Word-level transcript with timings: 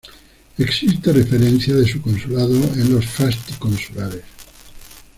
Existe 0.57 1.13
referencia 1.13 1.75
de 1.75 1.85
su 1.87 2.01
consulado 2.01 2.55
en 2.73 2.91
los 2.91 3.05
fasti 3.05 3.53
consulares. 3.59 4.23